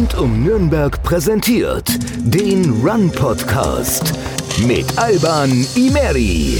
[0.00, 1.86] Rund um Nürnberg präsentiert
[2.20, 4.14] den Run Podcast
[4.66, 6.58] mit Alban Imeri.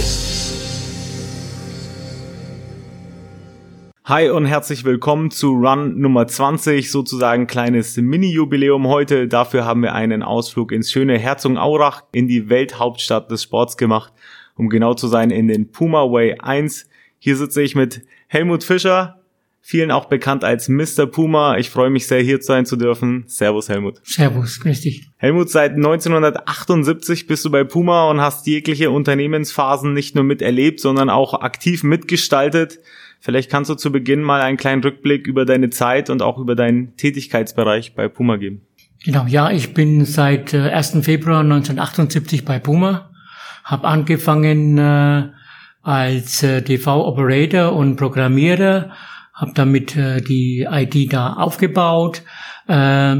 [4.05, 9.27] Hi und herzlich willkommen zu Run Nummer 20, sozusagen kleines Mini-Jubiläum heute.
[9.27, 14.13] Dafür haben wir einen Ausflug ins schöne Herzogenaurach in die Welthauptstadt des Sports gemacht,
[14.55, 16.91] um genau zu sein in den Puma Way 1.
[17.19, 19.20] Hier sitze ich mit Helmut Fischer,
[19.61, 21.07] vielen auch bekannt als Mr.
[21.07, 21.59] Puma.
[21.59, 23.25] Ich freue mich sehr, hier sein zu dürfen.
[23.27, 24.01] Servus, Helmut.
[24.05, 25.09] Servus, grüß dich.
[25.17, 31.11] Helmut, seit 1978 bist du bei Puma und hast jegliche Unternehmensphasen nicht nur miterlebt, sondern
[31.11, 32.81] auch aktiv mitgestaltet.
[33.21, 36.55] Vielleicht kannst du zu Beginn mal einen kleinen Rückblick über deine Zeit und auch über
[36.55, 38.63] deinen Tätigkeitsbereich bei Puma geben.
[39.05, 40.95] Genau, ja, ich bin seit 1.
[40.95, 43.11] Äh, Februar 1978 bei Puma,
[43.65, 45.29] habe angefangen äh,
[45.83, 48.91] als äh, TV-Operator und Programmierer,
[49.41, 52.23] habe damit äh, die IT da aufgebaut.
[52.69, 53.17] Äh,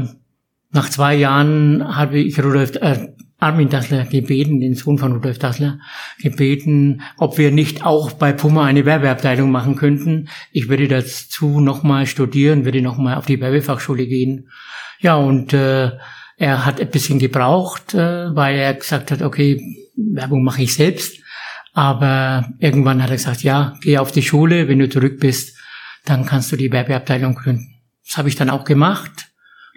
[0.73, 5.79] nach zwei Jahren habe ich Rudolf, äh, Armin Dassler gebeten, den Sohn von Rudolf Dassler,
[6.21, 10.29] gebeten, ob wir nicht auch bei Puma eine Werbeabteilung machen könnten.
[10.51, 14.49] Ich würde dazu nochmal studieren, würde nochmal auf die Werbefachschule gehen.
[14.99, 15.91] Ja, und äh,
[16.37, 19.59] er hat ein bisschen gebraucht, äh, weil er gesagt hat, okay,
[19.95, 21.17] Werbung mache ich selbst.
[21.73, 25.57] Aber irgendwann hat er gesagt, ja, geh auf die Schule, wenn du zurück bist,
[26.05, 27.81] dann kannst du die Werbeabteilung gründen.
[28.05, 29.31] Das habe ich dann auch gemacht.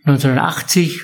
[0.05, 1.03] 1980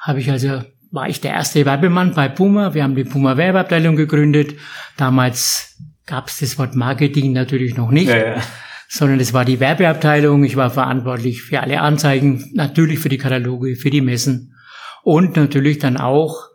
[0.00, 2.72] habe ich also war ich der erste Werbemann bei Puma.
[2.72, 4.54] Wir haben die Puma Werbeabteilung gegründet.
[4.96, 8.42] Damals gab es das Wort Marketing natürlich noch nicht, ja, ja.
[8.88, 10.44] sondern es war die Werbeabteilung.
[10.44, 14.54] Ich war verantwortlich für alle Anzeigen, natürlich für die Kataloge, für die Messen
[15.02, 16.48] und natürlich dann auch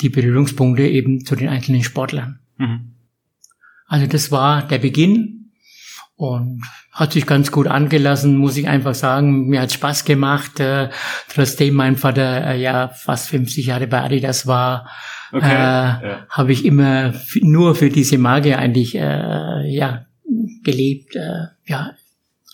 [0.00, 2.40] die Berührungspunkte eben zu den einzelnen Sportlern.
[2.56, 2.94] Mhm.
[3.86, 5.41] Also das war der Beginn
[6.22, 9.48] und hat sich ganz gut angelassen, muss ich einfach sagen.
[9.48, 10.60] Mir hat Spaß gemacht.
[10.60, 10.90] Äh,
[11.28, 14.88] trotzdem mein Vater äh, ja fast 50 Jahre bei Adidas war,
[15.32, 16.26] okay, äh, ja.
[16.28, 20.06] habe ich immer nur für diese Marke eigentlich äh, ja
[20.62, 21.16] gelebt.
[21.16, 21.92] Äh, ja,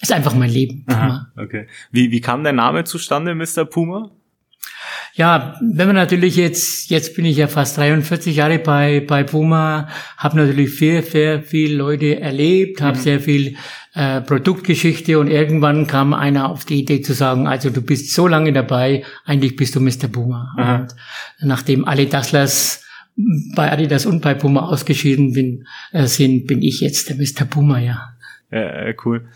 [0.00, 0.84] ist einfach mein Leben.
[0.88, 1.66] Aha, okay.
[1.90, 3.64] Wie, wie kam der Name zustande, Mr.
[3.64, 4.10] Puma?
[5.18, 9.88] Ja, wenn man natürlich jetzt, jetzt bin ich ja fast 43 Jahre bei, bei Puma,
[10.16, 13.02] habe natürlich sehr, sehr viele Leute erlebt, habe mhm.
[13.02, 13.56] sehr viel
[13.94, 18.28] äh, Produktgeschichte und irgendwann kam einer auf die Idee zu sagen, also du bist so
[18.28, 20.06] lange dabei, eigentlich bist du Mr.
[20.06, 20.54] Puma.
[20.56, 20.82] Mhm.
[20.82, 22.84] Und nachdem alle Dasslers
[23.56, 27.44] bei Adidas und bei Puma ausgeschieden bin, äh, sind, bin ich jetzt der Mr.
[27.44, 28.14] Puma, ja.
[28.52, 29.26] Ja, cool.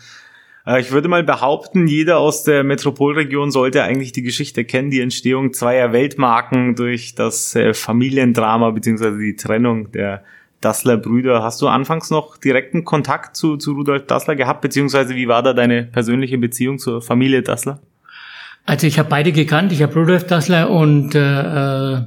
[0.65, 5.01] Äh, ich würde mal behaupten, jeder aus der Metropolregion sollte eigentlich die Geschichte kennen, die
[5.01, 10.23] Entstehung zweier Weltmarken durch das äh, Familiendrama beziehungsweise die Trennung der
[10.61, 11.43] Dassler Brüder.
[11.43, 15.53] Hast du anfangs noch direkten Kontakt zu, zu Rudolf Dassler gehabt, beziehungsweise wie war da
[15.53, 17.81] deine persönliche Beziehung zur Familie Dassler?
[18.65, 19.73] Also ich habe beide gekannt.
[19.73, 22.01] Ich habe Rudolf Dassler und äh, äh,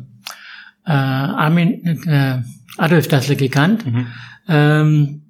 [0.87, 2.39] Armin äh,
[2.79, 3.85] Adolf Dassler gekannt.
[3.85, 4.07] Mhm.
[4.49, 5.23] Ähm,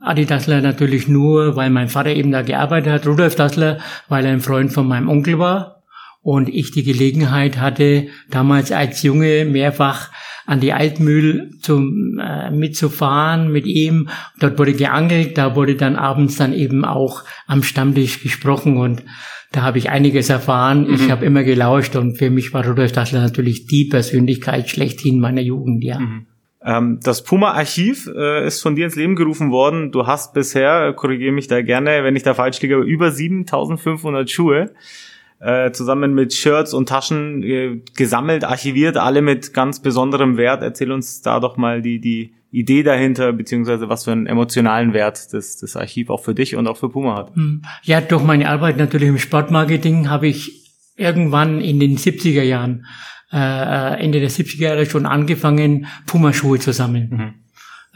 [0.00, 3.06] Adi Dassler natürlich nur, weil mein Vater eben da gearbeitet hat.
[3.06, 3.78] Rudolf Dassler,
[4.08, 5.82] weil er ein Freund von meinem Onkel war.
[6.20, 10.10] Und ich die Gelegenheit hatte, damals als Junge mehrfach
[10.46, 14.08] an die Altmühl zum, äh, mitzufahren mit ihm.
[14.40, 19.02] Dort wurde geangelt, da wurde dann abends dann eben auch am Stammtisch gesprochen und
[19.52, 20.86] da habe ich einiges erfahren.
[20.86, 20.94] Mhm.
[20.94, 25.42] Ich habe immer gelauscht und für mich war Rudolf Dassler natürlich die Persönlichkeit schlechthin meiner
[25.42, 25.98] Jugend, ja.
[25.98, 26.26] Mhm.
[26.68, 29.90] Ähm, das Puma-Archiv äh, ist von dir ins Leben gerufen worden.
[29.90, 34.70] Du hast bisher, korrigiere mich da gerne, wenn ich da falsch liege, über 7500 Schuhe
[35.40, 40.62] äh, zusammen mit Shirts und Taschen äh, gesammelt, archiviert, alle mit ganz besonderem Wert.
[40.62, 45.32] Erzähl uns da doch mal die, die Idee dahinter, beziehungsweise was für einen emotionalen Wert
[45.32, 47.34] das, das Archiv auch für dich und auch für Puma hat.
[47.34, 47.62] Hm.
[47.82, 52.84] Ja, durch meine Arbeit natürlich im Sportmarketing habe ich irgendwann in den 70er Jahren
[53.32, 57.08] äh, Ende der 70er Jahre schon angefangen, Pumaschuhe zu sammeln.
[57.10, 57.34] Mhm.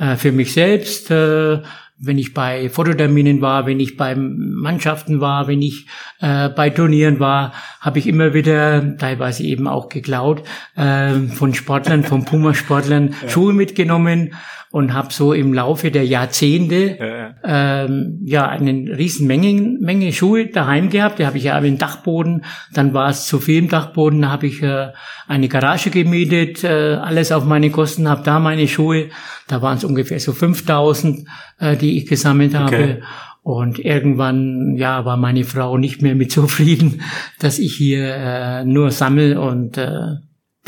[0.05, 1.63] Äh, für mich selbst, äh,
[2.05, 5.87] wenn ich bei Fototerminen war, wenn ich bei Mannschaften war, wenn ich
[6.21, 10.43] äh, bei Turnieren war, habe ich immer wieder, teilweise eben auch geklaut,
[10.75, 13.29] äh, von Sportlern, von Puma-Sportlern ja.
[13.29, 14.35] Schuhe mitgenommen
[14.73, 20.47] und habe so im Laufe der Jahrzehnte ja, ähm, ja einen riesen Menge, Menge Schuhe
[20.47, 21.19] daheim gehabt.
[21.19, 22.47] Die habe ich ja im Dachboden.
[22.73, 24.23] Dann war es zu viel im Dachboden.
[24.23, 24.89] Da habe ich äh,
[25.29, 29.11] eine Garage gemietet, äh, alles auf meine Kosten, habe da meine Schuhe.
[29.47, 31.29] Da waren es ungefähr so 5000,
[31.59, 32.75] äh, die ich gesammelt habe.
[32.75, 33.03] Okay.
[33.43, 37.03] Und irgendwann, ja, war meine Frau nicht mehr mit zufrieden,
[37.41, 40.17] dass ich hier äh, nur sammel und äh,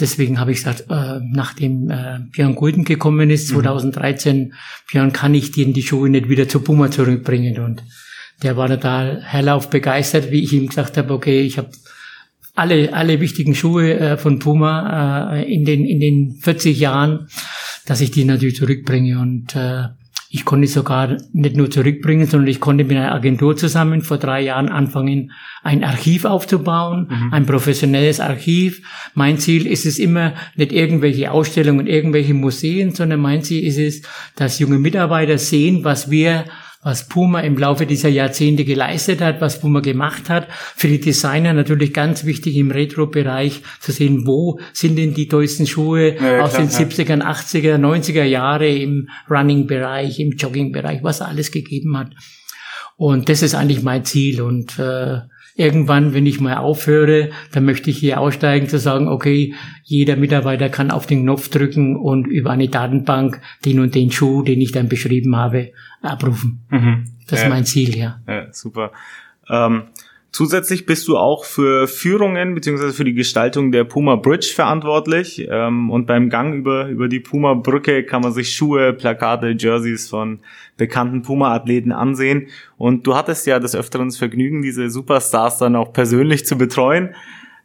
[0.01, 4.53] Deswegen habe ich gesagt, äh, nachdem äh, Björn Gulden gekommen ist, 2013, mhm.
[4.91, 7.61] Björn, kann ich dir die Schuhe nicht wieder zu Puma zurückbringen.
[7.61, 7.85] Und
[8.43, 11.71] der war total hellauf begeistert, wie ich ihm gesagt habe, okay, ich habe
[12.55, 17.29] alle, alle wichtigen Schuhe äh, von Puma äh, in, den, in den 40 Jahren,
[17.87, 19.21] dass ich die natürlich zurückbringe.
[19.21, 19.85] Und äh,
[20.35, 24.41] ich konnte sogar nicht nur zurückbringen, sondern ich konnte mit einer Agentur zusammen vor drei
[24.41, 25.31] Jahren anfangen,
[25.63, 27.33] ein Archiv aufzubauen, mhm.
[27.33, 28.83] ein professionelles Archiv.
[29.15, 34.03] Mein Ziel ist es immer, nicht irgendwelche Ausstellungen, irgendwelche Museen, sondern mein Ziel ist es,
[34.35, 36.47] dass junge Mitarbeiter sehen, was wir
[36.85, 40.47] was Puma im Laufe dieser Jahrzehnte geleistet hat, was Puma gemacht hat.
[40.77, 45.67] Für die Designer natürlich ganz wichtig im Retro-Bereich zu sehen, wo sind denn die tollsten
[45.67, 51.51] Schuhe ja, aus klar, den 70er, 80er, 90er Jahre im Running-Bereich, im Jogging-Bereich, was alles
[51.51, 52.11] gegeben hat.
[52.97, 54.43] Und das ist eigentlich mein Ziel.
[54.43, 55.21] Und äh,
[55.55, 60.69] irgendwann, wenn ich mal aufhöre, dann möchte ich hier aussteigen zu sagen, okay, jeder Mitarbeiter
[60.69, 64.73] kann auf den Knopf drücken und über eine Datenbank den und den Schuh, den ich
[64.73, 65.73] dann beschrieben habe,
[66.03, 66.65] abrufen.
[66.71, 67.05] Mhm.
[67.29, 67.47] Das ja.
[67.47, 68.21] ist mein Ziel, ja.
[68.27, 68.93] Ja, super.
[69.49, 69.85] Ähm,
[70.35, 75.47] zusätzlich bist du auch für Führungen beziehungsweise für die Gestaltung der Puma Bridge verantwortlich.
[75.49, 80.09] Ähm, und beim Gang über, über die Puma Brücke kann man sich Schuhe, Plakate, Jerseys
[80.09, 80.41] von
[80.77, 82.49] bekannten Puma-Athleten ansehen.
[82.77, 87.15] Und du hattest ja des Öfteren das Vergnügen, diese Superstars dann auch persönlich zu betreuen.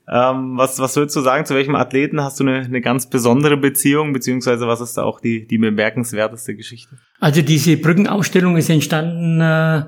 [0.08, 3.58] Ähm, was, was würdest du sagen, zu welchem Athleten hast du eine, eine ganz besondere
[3.58, 6.98] Beziehung, beziehungsweise was ist da auch die, die bemerkenswerteste Geschichte?
[7.20, 9.86] Also diese Brückenausstellung ist entstanden äh,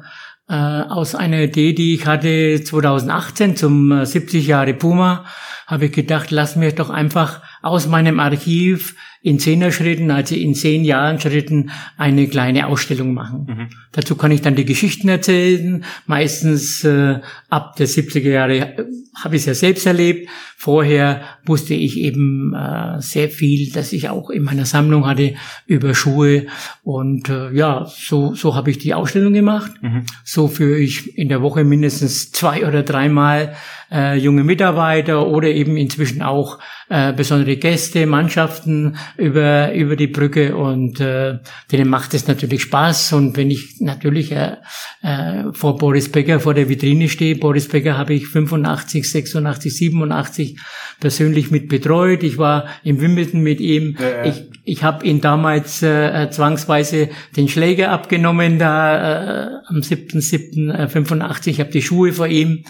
[0.51, 5.23] äh, aus einer Idee, die ich hatte 2018 zum äh, 70 Jahre Puma.
[5.65, 10.83] Habe ich gedacht, lass mir doch einfach aus meinem Archiv in Zehner-Schritten, also in zehn
[10.83, 13.45] Jahren Schritten, eine kleine Ausstellung machen.
[13.47, 13.67] Mhm.
[13.91, 15.85] Dazu kann ich dann die Geschichten erzählen.
[16.07, 17.19] Meistens äh,
[17.49, 18.85] ab der 70er Jahre äh,
[19.23, 20.27] habe ich es ja selbst erlebt.
[20.57, 25.35] Vorher wusste ich eben äh, sehr viel, dass ich auch in meiner Sammlung hatte
[25.67, 26.47] über Schuhe.
[26.81, 29.71] Und äh, ja, so, so habe ich die Ausstellung gemacht.
[29.83, 30.03] Mhm.
[30.23, 33.55] So führe ich in der Woche mindestens zwei oder dreimal
[33.91, 36.59] äh, junge Mitarbeiter oder eben inzwischen auch
[36.89, 41.39] äh, besondere Gäste, Mannschaften über, über die Brücke und äh,
[41.71, 43.13] denen macht es natürlich Spaß.
[43.13, 44.57] Und wenn ich natürlich äh,
[45.01, 50.57] äh, vor Boris Becker vor der Vitrine stehe, Boris Becker habe ich 85, 86, 87
[50.99, 52.23] persönlich mit betreut.
[52.23, 53.97] Ich war im Wimbledon mit ihm.
[53.99, 54.25] Ja, ja.
[54.25, 61.47] Ich, ich habe ihn damals äh, zwangsweise den Schläger abgenommen, da äh, am 7.7.85.
[61.47, 62.63] Ich habe die Schuhe vor ihm.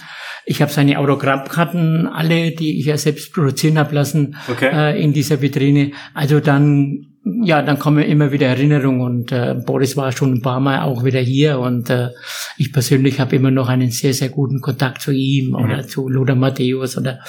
[0.45, 4.69] Ich habe seine Autogrammkarten, alle, die ich ja selbst produzieren habe lassen, okay.
[4.71, 5.91] äh, in dieser Vitrine.
[6.13, 7.07] Also dann,
[7.43, 11.03] ja, dann kommen immer wieder Erinnerungen und äh, Boris war schon ein paar Mal auch
[11.03, 12.09] wieder hier und äh,
[12.57, 15.55] ich persönlich habe immer noch einen sehr, sehr guten Kontakt zu ihm mhm.
[15.55, 17.19] oder zu Lothar Matthäus oder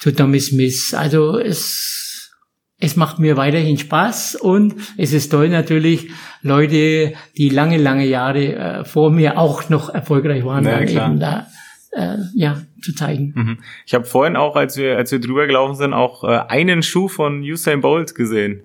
[0.00, 0.94] zu Tommy Smith.
[0.94, 2.32] Also es,
[2.78, 6.08] es macht mir weiterhin Spaß und es ist toll natürlich,
[6.42, 11.10] Leute, die lange, lange Jahre äh, vor mir auch noch erfolgreich waren, ja, dann klar.
[11.10, 11.46] eben da
[11.92, 13.32] äh, ja, zu zeigen.
[13.34, 13.58] Mhm.
[13.86, 17.08] Ich habe vorhin auch, als wir, als wir drüber gelaufen sind, auch äh, einen Schuh
[17.08, 18.62] von Usain Bolt gesehen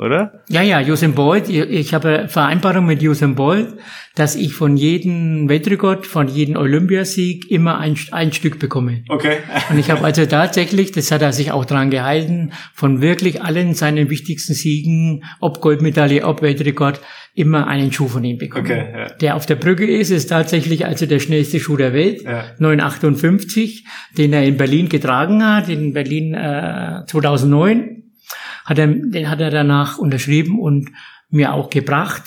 [0.00, 0.42] oder?
[0.48, 1.48] Ja, ja, Usain Bolt.
[1.48, 3.74] Ich, ich habe Vereinbarung mit Usain Bolt,
[4.14, 9.04] dass ich von jedem Weltrekord, von jedem Olympiasieg immer ein, ein Stück bekomme.
[9.08, 9.36] Okay.
[9.68, 13.74] Und ich habe also tatsächlich, das hat er sich auch dran gehalten, von wirklich allen
[13.74, 17.00] seinen wichtigsten Siegen, ob Goldmedaille, ob Weltrekord,
[17.40, 18.66] immer einen Schuh von ihm bekommen.
[18.66, 19.06] Okay, ja.
[19.14, 22.44] Der auf der Brücke ist, ist tatsächlich also der schnellste Schuh der Welt, ja.
[22.58, 23.84] 958,
[24.16, 28.04] den er in Berlin getragen hat, in Berlin äh, 2009
[28.64, 30.90] hat er, den hat er danach unterschrieben und
[31.28, 32.22] mir auch gebracht.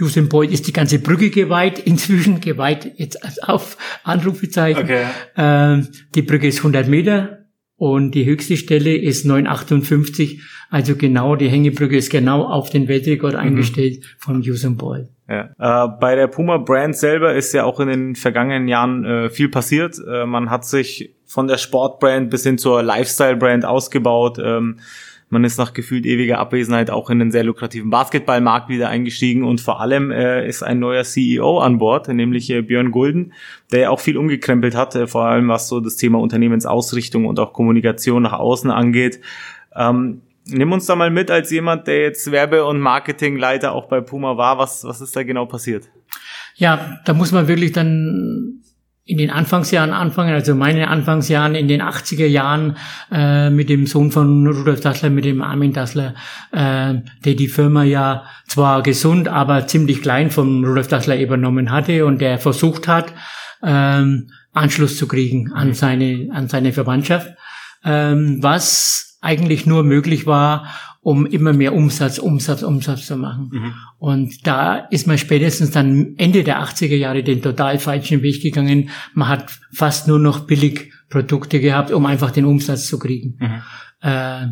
[0.00, 4.84] Usain Bolt ist die ganze Brücke geweiht, inzwischen geweiht jetzt auf Anrufezeichen.
[4.84, 5.06] Okay.
[5.34, 5.82] Äh,
[6.14, 7.37] die Brücke ist 100 Meter
[7.78, 13.34] und die höchste Stelle ist 958, also genau, die Hängebrücke ist genau auf den Weltrekord
[13.34, 13.38] mhm.
[13.38, 15.08] eingestellt von Usain Bolt.
[15.28, 15.50] Ja.
[15.58, 19.48] Äh, bei der Puma Brand selber ist ja auch in den vergangenen Jahren äh, viel
[19.48, 19.96] passiert.
[20.06, 24.38] Äh, man hat sich von der Sportbrand bis hin zur Lifestyle Brand ausgebaut.
[24.42, 24.80] Ähm,
[25.30, 29.60] man ist nach gefühlt ewiger Abwesenheit auch in den sehr lukrativen Basketballmarkt wieder eingestiegen und
[29.60, 33.32] vor allem äh, ist ein neuer CEO an Bord, nämlich äh, Björn Gulden,
[33.70, 37.52] der auch viel umgekrempelt hat, äh, vor allem was so das Thema Unternehmensausrichtung und auch
[37.52, 39.20] Kommunikation nach außen angeht.
[39.76, 44.00] Ähm, nimm uns da mal mit als jemand, der jetzt Werbe- und Marketingleiter auch bei
[44.00, 44.58] Puma war.
[44.58, 45.88] Was, was ist da genau passiert?
[46.56, 48.62] Ja, da muss man wirklich dann
[49.08, 52.76] in den Anfangsjahren anfangen, also meine Anfangsjahren in den 80er Jahren
[53.10, 56.14] äh, mit dem Sohn von Rudolf Dassler, mit dem Armin Dassler,
[56.52, 62.04] äh, der die Firma ja zwar gesund, aber ziemlich klein von Rudolf Dassler übernommen hatte
[62.04, 63.14] und der versucht hat,
[63.62, 67.30] ähm, Anschluss zu kriegen an seine, an seine Verwandtschaft,
[67.86, 70.68] ähm, was eigentlich nur möglich war,
[71.08, 73.48] um immer mehr Umsatz, Umsatz, Umsatz zu machen.
[73.50, 73.74] Mhm.
[73.98, 78.90] Und da ist man spätestens dann Ende der 80er Jahre den total falschen Weg gegangen.
[79.14, 83.38] Man hat fast nur noch billig Produkte gehabt, um einfach den Umsatz zu kriegen.
[83.40, 83.62] Mhm.
[84.02, 84.46] Äh,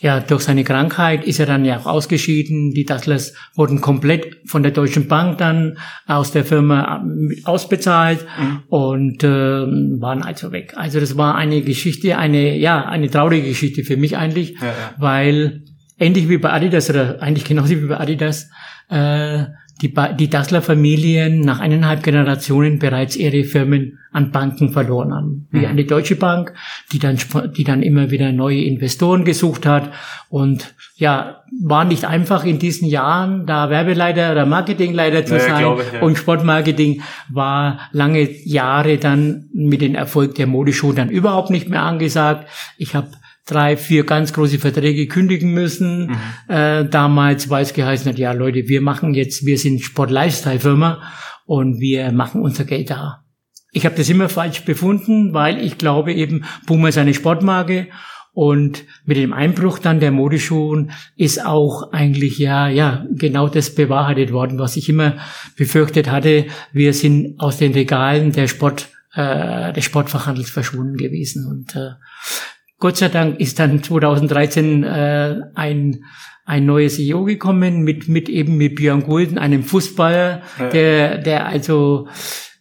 [0.00, 2.70] ja, durch seine Krankheit ist er dann ja auch ausgeschieden.
[2.70, 8.62] Die Dasslers wurden komplett von der Deutschen Bank dann aus der Firma äh, ausbezahlt mhm.
[8.68, 10.72] und äh, waren also weg.
[10.74, 14.94] Also das war eine Geschichte, eine ja eine traurige Geschichte für mich eigentlich, ja, ja.
[14.96, 15.64] weil
[16.02, 18.50] ähnlich wie bei Adidas oder eigentlich genauso wie bei Adidas
[18.88, 19.44] äh,
[19.82, 25.48] die, die Dassler-Familien nach eineinhalb Generationen bereits ihre Firmen an Banken verloren haben.
[25.50, 25.66] Wie mhm.
[25.66, 26.52] eine Deutsche Bank,
[26.92, 27.18] die dann,
[27.56, 29.90] die dann immer wieder neue Investoren gesucht hat.
[30.28, 35.86] Und ja, war nicht einfach in diesen Jahren, da Werbeleiter oder Marketingleiter zu naja, sein.
[35.86, 36.00] Ich, ja.
[36.02, 41.82] Und Sportmarketing war lange Jahre dann mit dem Erfolg der Modeshow dann überhaupt nicht mehr
[41.82, 42.48] angesagt.
[42.76, 43.08] Ich habe
[43.52, 46.06] drei, vier ganz große Verträge kündigen müssen.
[46.06, 46.16] Mhm.
[46.48, 51.02] Äh, damals, weil es geheißen hat, ja Leute, wir machen jetzt, wir sind Sport-Lifestyle-Firma
[51.46, 53.24] und wir machen unser Geld da.
[53.72, 57.88] Ich habe das immer falsch befunden, weil ich glaube eben, Puma ist eine Sportmarke
[58.34, 64.32] und mit dem Einbruch dann der Modeschuhen ist auch eigentlich ja, ja, genau das bewahrheitet
[64.32, 65.16] worden, was ich immer
[65.56, 66.46] befürchtet hatte.
[66.72, 71.90] Wir sind aus den Regalen der Sport, äh, des Sportfachhandels verschwunden gewesen und äh,
[72.82, 76.04] Gott sei Dank ist dann 2013 äh, ein
[76.44, 80.68] ein neues CEO gekommen mit mit eben mit Björn Gulden, einem Fußballer, ja.
[80.70, 82.08] der der also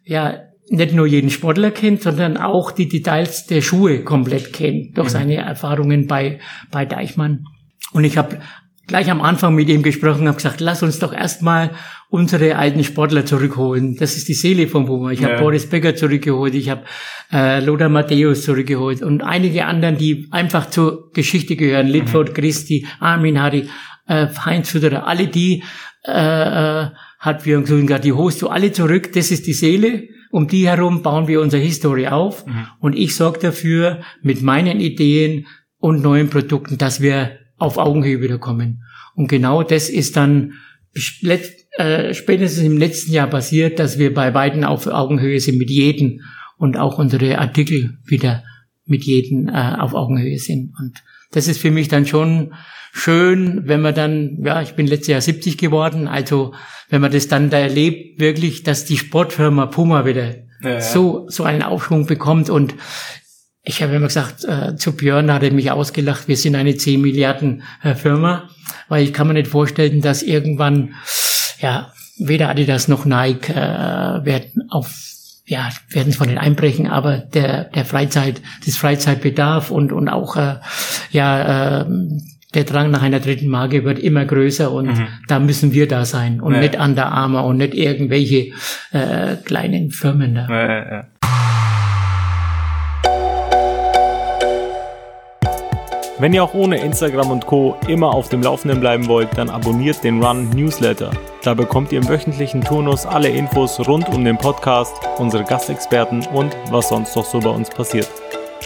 [0.04, 0.36] ja
[0.70, 5.12] nicht nur jeden Sportler kennt, sondern auch die Details der Schuhe komplett kennt durch mhm.
[5.12, 6.38] seine Erfahrungen bei
[6.70, 7.46] bei Deichmann.
[7.92, 8.38] Und ich habe
[8.86, 11.72] gleich am Anfang mit ihm gesprochen, habe gesagt, lass uns doch erstmal
[12.12, 13.96] unsere alten Sportler zurückholen.
[13.96, 15.12] Das ist die Seele von Puma.
[15.12, 15.30] Ich ja.
[15.30, 16.84] habe Boris Becker zurückgeholt, ich habe
[17.32, 21.88] äh, Lothar Matthäus zurückgeholt und einige anderen, die einfach zur Geschichte gehören.
[21.88, 21.94] Mhm.
[21.94, 23.70] Litford Christi, Armin Harry,
[24.08, 25.64] äh, Heinz Fütterer, alle die
[26.06, 26.90] äh, äh,
[27.20, 30.10] hat wir gesagt, die holst du alle zurück, das ist die Seele.
[30.32, 32.46] Um die herum bauen wir unsere Historie auf.
[32.46, 32.68] Mhm.
[32.80, 38.84] Und ich sorge dafür mit meinen Ideen und neuen Produkten, dass wir auf Augenhöhe wiederkommen.
[39.16, 40.54] Und genau das ist dann
[41.78, 46.22] äh, spätestens im letzten Jahr passiert, dass wir bei beiden auf Augenhöhe sind mit jedem
[46.58, 48.44] und auch unsere Artikel wieder
[48.86, 50.74] mit jedem äh, auf Augenhöhe sind.
[50.80, 51.02] Und
[51.32, 52.54] das ist für mich dann schon
[52.92, 56.54] schön, wenn man dann, ja, ich bin letztes Jahr 70 geworden, also
[56.90, 60.82] wenn man das dann da erlebt, wirklich, dass die Sportfirma Puma wieder ja, ja.
[60.82, 62.76] so so einen Aufschwung bekommt und
[63.64, 67.00] ich habe immer gesagt, äh, zu Björn hat er mich ausgelacht, wir sind eine 10
[67.00, 68.50] Milliarden äh, Firma,
[68.90, 70.96] weil ich kann mir nicht vorstellen, dass irgendwann,
[71.62, 73.56] ja, weder Adidas noch Nike äh,
[74.26, 74.90] werden auf
[75.46, 80.56] ja, werden von den einbrechen, aber der, der Freizeit, das Freizeitbedarf und, und auch, äh,
[81.12, 81.86] ja, äh,
[82.54, 85.08] der Drang nach einer dritten Marke wird immer größer und mhm.
[85.28, 86.60] da müssen wir da sein und ja.
[86.62, 88.54] nicht Under Armour und nicht irgendwelche
[88.92, 90.48] äh, kleinen Firmen da.
[90.48, 91.04] Ja, ja,
[96.20, 97.78] Wenn ihr auch ohne Instagram und Co.
[97.88, 101.10] immer auf dem Laufenden bleiben wollt, dann abonniert den Run Newsletter.
[101.44, 106.56] Da bekommt ihr im wöchentlichen Turnus alle Infos rund um den Podcast, unsere Gastexperten und
[106.70, 108.08] was sonst noch so bei uns passiert.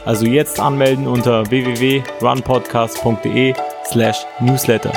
[0.03, 3.53] Also jetzt anmelden unter www.runpodcast.de
[3.85, 4.91] slash newsletter.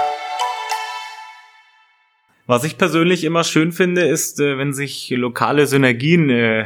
[2.48, 6.64] Was ich persönlich immer schön finde, ist, äh, wenn sich lokale Synergien äh,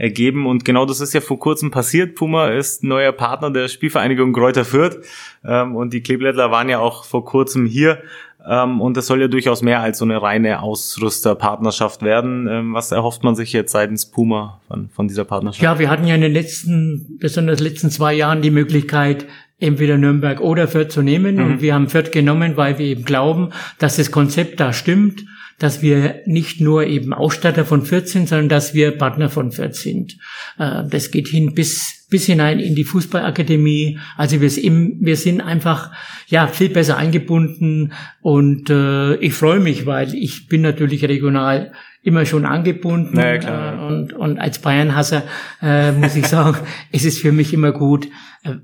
[0.00, 0.46] ergeben.
[0.46, 2.16] Und genau das ist ja vor kurzem passiert.
[2.16, 4.98] Puma ist neuer Partner der Spielvereinigung Kräuter Fürth.
[5.44, 8.02] Ähm, und die Kleeblättler waren ja auch vor kurzem hier.
[8.48, 12.46] Ähm, und das soll ja durchaus mehr als so eine reine Ausrüsterpartnerschaft werden.
[12.48, 15.62] Ähm, was erhofft man sich jetzt seitens Puma von, von dieser Partnerschaft?
[15.62, 19.26] Ja, wir hatten ja in den letzten, besonders letzten zwei Jahren die Möglichkeit,
[19.58, 21.36] entweder Nürnberg oder Fürth zu nehmen.
[21.36, 21.44] Mhm.
[21.44, 25.24] Und wir haben Fürth genommen, weil wir eben glauben, dass das Konzept da stimmt
[25.60, 30.18] dass wir nicht nur eben Ausstatter von 14, sondern dass wir Partner von 14 sind.
[30.58, 33.98] Äh, das geht hin bis, bis hinein in die Fußballakademie.
[34.16, 35.92] Also wir sind, wir sind einfach,
[36.28, 42.24] ja, viel besser eingebunden und äh, ich freue mich, weil ich bin natürlich regional immer
[42.24, 43.74] schon angebunden naja, klar.
[43.74, 45.24] Äh, und, und als Bayernhasser
[45.60, 46.56] äh, muss ich sagen,
[46.90, 48.08] es ist für mich immer gut,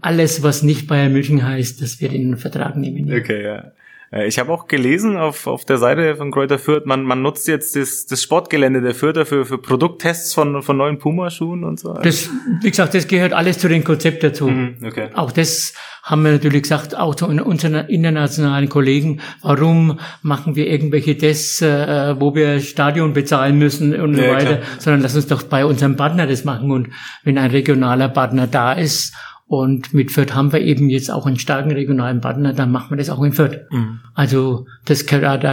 [0.01, 3.13] alles, was nicht Bayern München heißt, dass wir den Vertrag nehmen.
[3.13, 3.73] Okay, ja.
[4.17, 7.49] Äh, ich habe auch gelesen auf, auf der Seite von Kräuter Fürth, man, man nutzt
[7.49, 11.95] jetzt das, das Sportgelände der Fürther für, für Produkttests von, von neuen Puma-Schuhen und so.
[11.95, 12.31] Das,
[12.63, 14.49] wie gesagt, das gehört alles zu dem Konzept dazu.
[14.49, 15.09] Mhm, okay.
[15.15, 21.17] Auch das haben wir natürlich gesagt, auch zu unseren internationalen Kollegen, warum machen wir irgendwelche
[21.19, 24.69] Tests, äh, wo wir Stadion bezahlen müssen und so ja, weiter, klar.
[24.79, 26.71] sondern lass uns doch bei unserem Partner das machen.
[26.71, 26.91] Und
[27.25, 29.15] wenn ein regionaler Partner da ist
[29.49, 32.97] und mit Fürth haben wir eben jetzt auch einen starken regionalen Partner, dann machen wir
[32.97, 33.61] das auch in Fürth.
[33.71, 34.01] Mhm.
[34.15, 35.45] Also das gehört,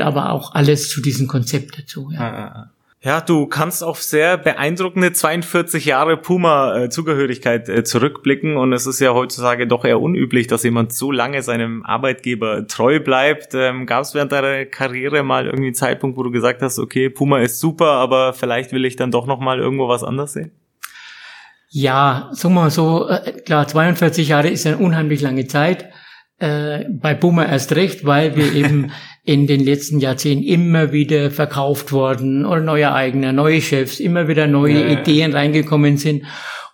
[0.00, 2.10] aber auch alles zu diesem Konzept dazu.
[2.12, 2.70] Ja.
[3.04, 9.12] Ja, du kannst auf sehr beeindruckende 42 Jahre Puma-Zugehörigkeit äh, zurückblicken und es ist ja
[9.12, 13.54] heutzutage doch eher unüblich, dass jemand so lange seinem Arbeitgeber treu bleibt.
[13.54, 17.10] Ähm, Gab es während deiner Karriere mal irgendwie einen Zeitpunkt, wo du gesagt hast, okay,
[17.10, 20.52] Puma ist super, aber vielleicht will ich dann doch noch mal irgendwo was anderes sehen?
[21.74, 25.86] Ja, sagen wir mal so, äh, klar, 42 Jahre ist eine unheimlich lange Zeit.
[26.38, 28.90] Äh, bei Puma erst recht, weil wir eben
[29.24, 34.46] in den letzten Jahrzehnten immer wieder verkauft worden oder neue Eigner, neue Chefs, immer wieder
[34.46, 36.24] neue ja, Ideen reingekommen sind.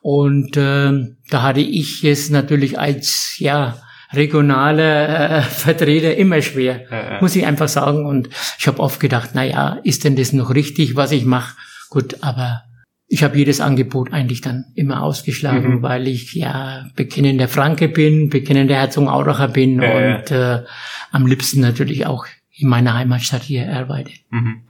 [0.00, 0.93] Und äh,
[1.31, 3.78] da hatte ich es natürlich als ja
[4.12, 8.05] regionaler äh, Vertreter immer schwer, ja, muss ich einfach sagen.
[8.05, 11.55] Und ich habe oft gedacht, na ja, ist denn das noch richtig, was ich mache?
[11.88, 12.62] Gut, aber
[13.11, 15.83] ich habe jedes Angebot eigentlich dann immer ausgeschlagen, mhm.
[15.83, 20.19] weil ich ja bekennender Franke bin, bekennender Herzogenauracher bin äh.
[20.19, 20.62] und äh,
[21.11, 24.12] am liebsten natürlich auch in meiner Heimatstadt hier arbeite.
[24.31, 24.62] Mhm.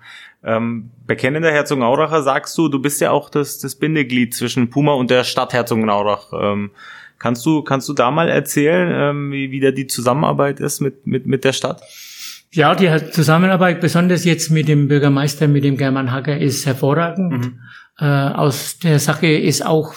[0.45, 5.11] Ähm, bekennender Herzogenauracher sagst du, du bist ja auch das, das Bindeglied zwischen Puma und
[5.11, 6.33] der Stadt Herzogenaurach.
[6.40, 6.71] Ähm,
[7.18, 11.09] kannst du, kannst du da mal erzählen, ähm, wie, wie da die Zusammenarbeit ist mit,
[11.09, 11.83] mit, mit der Stadt?
[12.52, 17.33] Ja, die Zusammenarbeit, besonders jetzt mit dem Bürgermeister, mit dem German Hacker, ist hervorragend.
[17.33, 17.61] Mhm.
[17.98, 19.94] Äh, aus der Sache ist auch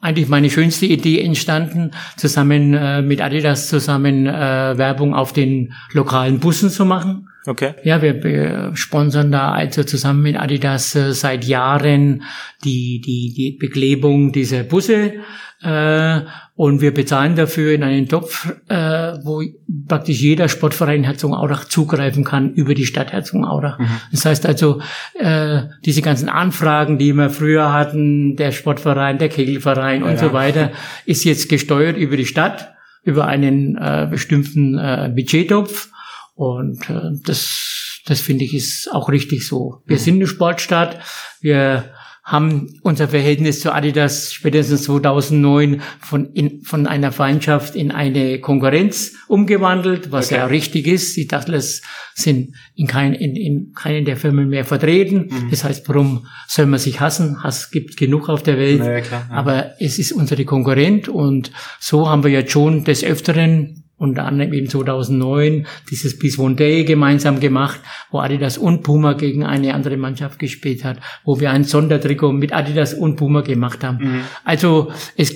[0.00, 6.40] eigentlich meine schönste Idee entstanden, zusammen äh, mit Adidas zusammen äh, Werbung auf den lokalen
[6.40, 7.28] Bussen zu machen.
[7.46, 7.74] Okay.
[7.84, 12.22] Ja, wir, wir sponsern da also zusammen mit Adidas äh, seit Jahren
[12.64, 15.14] die, die, die Beklebung dieser Busse
[15.62, 16.20] äh,
[16.54, 18.74] und wir bezahlen dafür in einen Topf, äh,
[19.22, 19.42] wo
[19.88, 23.78] praktisch jeder Sportverein Herzogenaurach zugreifen kann über die Stadt Herzogenaurach.
[23.78, 23.88] Mhm.
[24.10, 24.80] Das heißt also,
[25.14, 30.32] äh, diese ganzen Anfragen, die wir früher hatten, der Sportverein, der Kegelverein ja, und so
[30.32, 30.70] weiter,
[31.04, 35.90] ist jetzt gesteuert über die Stadt, über einen äh, bestimmten äh, Budgettopf
[36.34, 39.82] und äh, das, das finde ich ist auch richtig so.
[39.86, 40.00] Wir mhm.
[40.00, 41.00] sind eine Sportstadt.
[41.42, 41.84] Wir
[42.30, 49.14] haben unser Verhältnis zu Adidas spätestens 2009 von, in, von einer Feindschaft in eine Konkurrenz
[49.26, 50.36] umgewandelt, was okay.
[50.36, 51.16] ja richtig ist.
[51.16, 51.82] Die Dattlers
[52.14, 55.28] sind in, kein, in, in keinen der Firmen mehr vertreten.
[55.28, 55.50] Mhm.
[55.50, 57.42] Das heißt, warum soll man sich hassen?
[57.42, 58.78] Hass gibt genug auf der Welt.
[58.78, 59.34] Ja, klar, ja.
[59.34, 61.50] Aber es ist unsere Konkurrent und
[61.80, 66.84] so haben wir jetzt schon des Öfteren unter anderem eben 2009 dieses Peace One Day
[66.84, 71.64] gemeinsam gemacht, wo Adidas und Puma gegen eine andere Mannschaft gespielt hat, wo wir ein
[71.64, 73.98] Sondertrikot mit Adidas und Puma gemacht haben.
[73.98, 74.20] Mhm.
[74.42, 75.34] Also es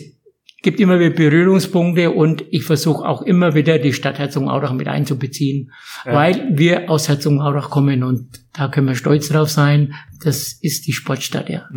[0.63, 5.71] gibt immer wieder Berührungspunkte und ich versuche auch immer wieder die Stadt Herzogenaurach mit einzubeziehen,
[6.07, 6.15] ja.
[6.15, 9.95] weil wir aus Herzogenaurach kommen und da können wir stolz drauf sein.
[10.23, 11.69] Das ist die Sportstadt, ja.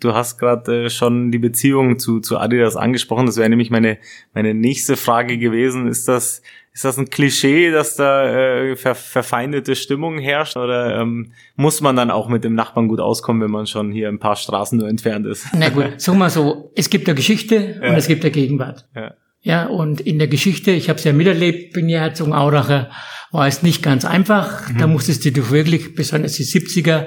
[0.00, 3.26] Du hast gerade äh, schon die Beziehung zu, zu Adidas angesprochen.
[3.26, 3.98] Das wäre nämlich meine,
[4.34, 5.86] meine nächste Frage gewesen.
[5.86, 11.32] Ist das, ist das ein Klischee, dass da äh, ver verfeindete Stimmung herrscht oder ähm,
[11.54, 14.36] muss man dann auch mit dem Nachbarn gut auskommen, wenn man schon hier ein paar
[14.36, 15.46] Straßen nur entfernt ist?
[15.56, 17.88] Na gut, sagen wir so, es gibt eine Geschichte ja.
[17.88, 18.88] und es gibt eine Gegenwart.
[18.96, 19.14] Ja.
[19.46, 22.90] Ja, und in der Geschichte, ich habe es ja miterlebt, bin ja Herzogenauracher,
[23.30, 24.68] war es nicht ganz einfach.
[24.68, 24.78] Mhm.
[24.78, 27.06] Da musstest du wirklich, besonders die 70er,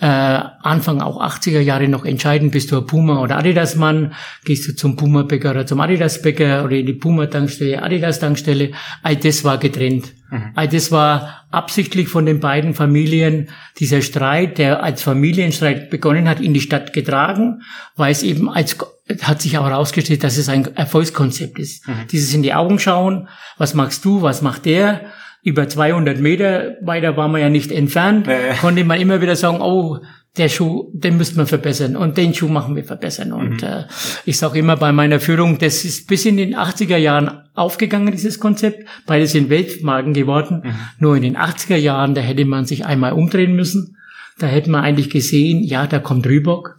[0.00, 4.74] äh, Anfang auch 80er Jahre noch entscheiden, bist du ein Puma oder Adidas-Mann, gehst du
[4.74, 8.72] zum Puma-Bäcker oder zum Adidas-Bäcker oder in die Puma-Tankstelle, Adidas-Tankstelle.
[9.04, 10.12] All das war getrennt.
[10.32, 10.50] Mhm.
[10.56, 16.40] All das war absichtlich von den beiden Familien dieser Streit, der als Familienstreit begonnen hat,
[16.40, 17.62] in die Stadt getragen,
[17.94, 18.76] weil es eben als
[19.22, 21.86] hat sich auch herausgestellt, dass es ein Erfolgskonzept ist.
[21.86, 21.92] Mhm.
[22.10, 25.02] Dieses in die Augen schauen, was machst du, was macht der?
[25.46, 28.34] über 200 Meter weiter war man ja nicht entfernt, nee.
[28.60, 30.00] konnte man immer wieder sagen, oh,
[30.36, 33.32] der Schuh, den müssten wir verbessern und den Schuh machen wir verbessern.
[33.32, 33.68] Und mhm.
[33.68, 33.84] äh,
[34.24, 38.40] ich sage immer bei meiner Führung, das ist bis in den 80er Jahren aufgegangen, dieses
[38.40, 38.88] Konzept.
[39.06, 40.62] Beide sind Weltmarken geworden.
[40.64, 40.74] Mhm.
[40.98, 43.95] Nur in den 80er Jahren, da hätte man sich einmal umdrehen müssen.
[44.38, 46.76] Da hätte man eigentlich gesehen, ja, da kommt Reebok.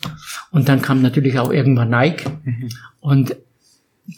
[0.51, 2.29] Und dann kam natürlich auch irgendwann Nike.
[2.43, 2.69] Mhm.
[2.99, 3.35] Und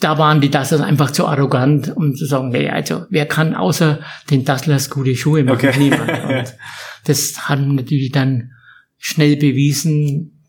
[0.01, 3.99] da waren die Dasslers einfach zu arrogant, um zu sagen, nee, also wer kann außer
[4.29, 5.55] den Dasslers gute Schuhe machen?
[5.55, 5.79] Okay.
[5.79, 6.09] Niemand.
[6.25, 6.55] Und
[7.05, 8.51] das haben natürlich dann
[8.97, 10.39] schnell bewiesen,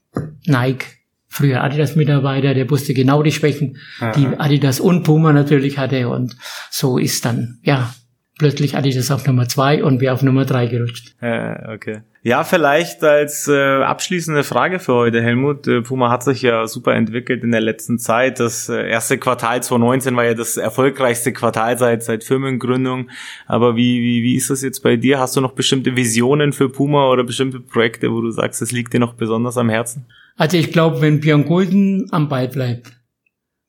[0.47, 0.87] Nike,
[1.29, 4.13] früher Adidas-Mitarbeiter, der wusste genau die Schwächen, Aha.
[4.13, 6.37] die Adidas und Puma natürlich hatte und
[6.71, 7.95] so ist dann, ja,
[8.41, 11.15] plötzlich Adidas auf Nummer zwei und wir auf Nummer drei gerutscht.
[11.21, 12.01] Ja, okay.
[12.23, 15.69] Ja, vielleicht als äh, abschließende Frage für heute, Helmut.
[15.69, 18.41] Äh, Puma hat sich ja super entwickelt in der letzten Zeit.
[18.41, 23.11] Das äh, erste Quartal 2019 war ja das erfolgreichste Quartal seit, seit Firmengründung.
[23.47, 25.19] Aber wie, wie, wie ist das jetzt bei dir?
[25.19, 28.95] Hast du noch bestimmte Visionen für Puma oder bestimmte Projekte, wo du sagst, es liegt
[28.95, 30.07] dir noch besonders am Herzen?
[30.37, 32.91] Also ich glaube, wenn Björn Gulden am Ball bleibt,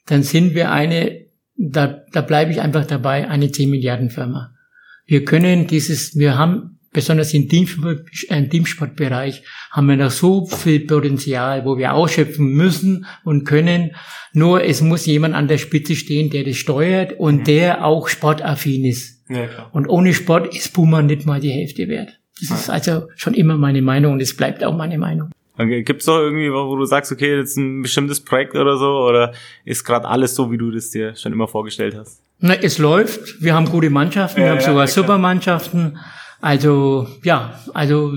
[0.05, 1.25] dann sind wir eine,
[1.57, 4.53] da, da bleibe ich einfach dabei, eine 10 Milliarden Firma.
[5.11, 11.65] Wir können dieses, wir haben besonders im, im Teamsportbereich haben wir noch so viel Potenzial,
[11.65, 13.91] wo wir ausschöpfen müssen und können.
[14.31, 17.43] Nur es muss jemand an der Spitze stehen, der das steuert und mhm.
[17.43, 19.25] der auch sportaffin ist.
[19.27, 19.69] Ja.
[19.73, 22.17] Und ohne Sport ist Puma nicht mal die Hälfte wert.
[22.39, 25.29] Das ist also schon immer meine Meinung und es bleibt auch meine Meinung.
[25.57, 28.99] Gibt es doch irgendwie, wo du sagst, okay, das ist ein bestimmtes Projekt oder so,
[28.99, 29.33] oder
[29.65, 32.21] ist gerade alles so, wie du das dir schon immer vorgestellt hast?
[32.39, 33.41] Na, es läuft.
[33.41, 35.99] Wir haben gute Mannschaften, ja, wir haben ja, sogar super Mannschaften.
[36.39, 38.13] Also ja, also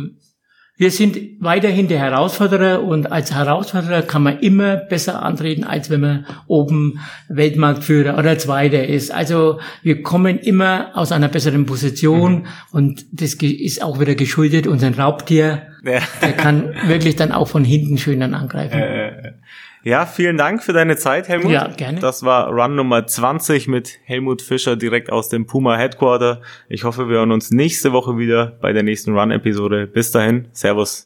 [0.77, 6.01] wir sind weiterhin der Herausforderer und als Herausforderer kann man immer besser antreten, als wenn
[6.01, 9.13] man oben Weltmarktführer oder Zweiter ist.
[9.13, 12.47] Also wir kommen immer aus einer besseren Position mhm.
[12.73, 15.63] und das ist auch wieder geschuldet unseren Raubtier.
[15.85, 16.01] Ja.
[16.23, 18.79] Der kann wirklich dann auch von hinten schön dann angreifen.
[18.79, 19.33] Äh,
[19.85, 21.53] ja, vielen Dank für deine Zeit, Helmut.
[21.53, 22.01] Ja, gerne.
[22.01, 26.41] Das war Run Nummer 20 mit Helmut Fischer direkt aus dem Puma Headquarter.
[26.69, 29.87] Ich hoffe, wir hören uns nächste Woche wieder bei der nächsten Run-Episode.
[29.87, 31.03] Bis dahin, Servus.